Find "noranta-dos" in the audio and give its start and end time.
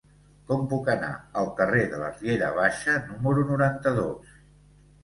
3.53-4.35